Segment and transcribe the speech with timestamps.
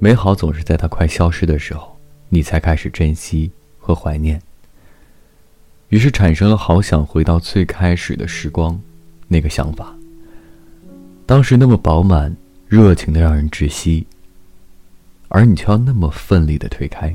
[0.00, 1.96] 美好总是在它快消失的时候，
[2.28, 4.42] 你才开始珍惜和怀念。
[5.90, 8.80] 于是产生了好想回到最开始的时光，
[9.28, 9.94] 那个想法。
[11.24, 12.34] 当时那么饱满、
[12.66, 14.06] 热情的让人窒息，
[15.28, 17.14] 而你却要那么奋力的推开，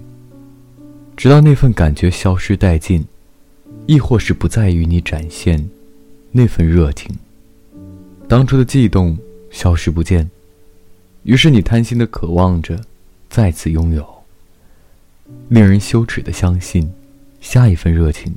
[1.16, 3.06] 直到那份感觉消失殆尽，
[3.86, 5.70] 亦或是不再与你展现
[6.32, 7.14] 那份热情。
[8.30, 9.18] 当初的悸动
[9.52, 10.30] 消失不见，
[11.28, 12.80] 于是你贪心的渴望着
[13.30, 14.08] 再次拥有。
[15.50, 16.90] 令人羞耻的相信，
[17.42, 18.34] 下一份热情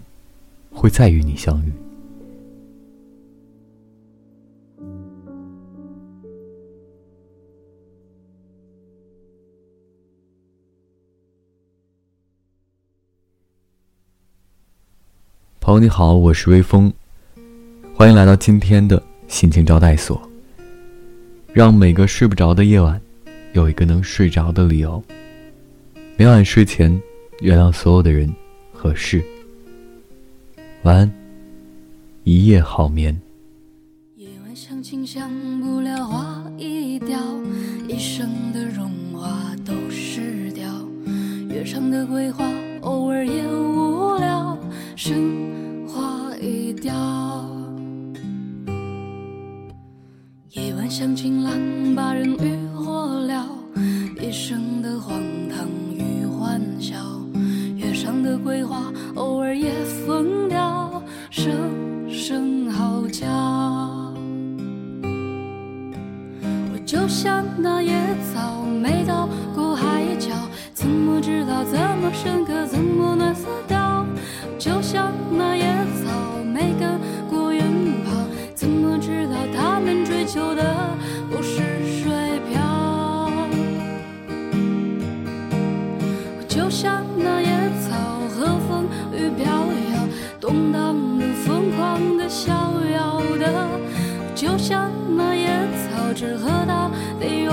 [0.73, 1.73] 会再与你相遇。
[15.61, 16.93] 朋友你好，我是微风，
[17.95, 19.01] 欢迎来到今天的。
[19.29, 20.21] 心情招待所，
[21.53, 23.01] 让每个睡不着的夜晚，
[23.55, 25.03] 有一个能睡着的理由。
[26.17, 27.01] 每晚睡前，
[27.41, 28.33] 原谅所有的人
[28.73, 29.21] 和事。
[30.85, 31.13] 晚安，
[32.23, 33.21] 一夜好眠。
[34.15, 35.29] 夜晚想亲像
[35.61, 37.19] 不了花一掉，
[37.89, 39.29] 一生的荣华
[39.67, 40.65] 都失掉。
[41.49, 42.49] 月上的桂花，
[42.83, 44.57] 偶尔也无聊，
[44.95, 46.95] 生花一掉。
[50.53, 51.40] 夜晚像情
[51.95, 53.45] 把人欲火燎，
[54.21, 56.97] 一生的荒唐与欢笑。
[57.77, 59.73] 月上的桂花偶尔也
[60.07, 61.51] 疯掉，声
[62.09, 63.27] 声嚎叫。
[66.73, 67.93] 我就像那野
[68.33, 70.35] 草，没到过海角，
[70.75, 73.80] 怎么知道怎么深刻，怎么暖色调？
[90.41, 92.51] 动荡的疯狂的逍
[92.91, 93.79] 遥的
[94.35, 96.91] 就像那野草和大
[97.21, 97.47] 地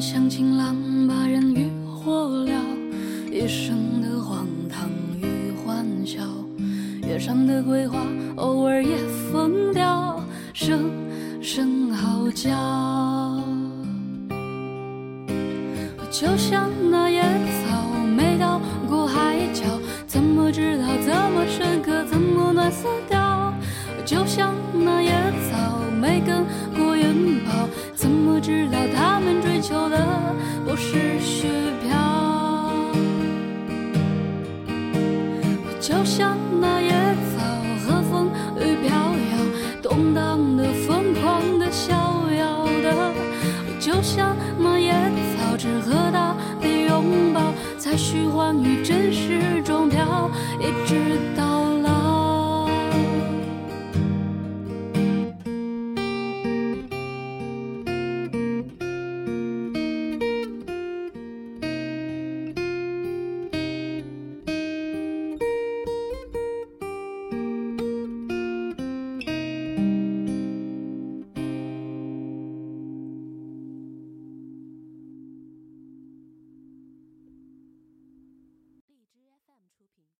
[0.00, 0.74] 像情郎
[1.06, 2.52] 把人欲火燎，
[3.30, 4.88] 一生的荒唐
[5.20, 6.22] 与欢笑。
[7.06, 7.98] 月上的桂花
[8.36, 8.96] 偶尔也
[9.30, 10.18] 疯掉，
[10.54, 10.90] 声
[11.42, 12.50] 声嚎叫。
[16.10, 19.64] 就像那野草没到过海角，
[20.06, 23.52] 怎么知道怎么深刻，怎么能死掉？
[24.06, 25.10] 就像那野
[25.50, 26.46] 草没根
[30.82, 31.46] 是雪
[31.84, 31.92] 飘？
[35.62, 36.90] 我就像那野
[37.28, 37.36] 草
[37.84, 39.36] 和风雨飘摇，
[39.82, 41.92] 动荡的、疯狂的、逍
[42.32, 43.12] 遥的。
[43.68, 44.92] 我就像那野
[45.36, 50.99] 草，只和他的拥抱，在虚幻与真实中飘，一直。